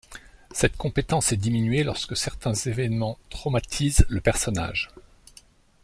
[0.49, 4.89] Cette compétence est diminuée lorsque certains évènements traumatisent le personnage.